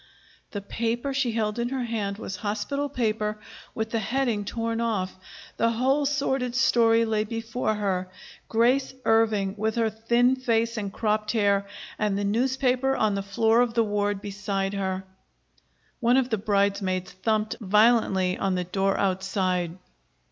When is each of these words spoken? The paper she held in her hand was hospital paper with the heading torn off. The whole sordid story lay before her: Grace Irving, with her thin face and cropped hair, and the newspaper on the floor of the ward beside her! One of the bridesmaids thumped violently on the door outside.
The 0.49 0.61
paper 0.61 1.13
she 1.13 1.33
held 1.33 1.59
in 1.59 1.69
her 1.69 1.83
hand 1.83 2.17
was 2.17 2.37
hospital 2.37 2.89
paper 2.89 3.39
with 3.75 3.91
the 3.91 3.99
heading 3.99 4.45
torn 4.45 4.81
off. 4.81 5.15
The 5.57 5.69
whole 5.73 6.07
sordid 6.07 6.55
story 6.55 7.05
lay 7.05 7.23
before 7.23 7.75
her: 7.75 8.09
Grace 8.49 8.95
Irving, 9.05 9.53
with 9.57 9.75
her 9.75 9.91
thin 9.91 10.37
face 10.37 10.75
and 10.75 10.91
cropped 10.91 11.33
hair, 11.33 11.67
and 11.99 12.17
the 12.17 12.23
newspaper 12.23 12.95
on 12.95 13.13
the 13.13 13.21
floor 13.21 13.61
of 13.61 13.75
the 13.75 13.83
ward 13.83 14.23
beside 14.23 14.73
her! 14.73 15.03
One 15.99 16.17
of 16.17 16.31
the 16.31 16.37
bridesmaids 16.39 17.11
thumped 17.11 17.57
violently 17.61 18.39
on 18.39 18.55
the 18.55 18.63
door 18.63 18.97
outside. 18.97 19.77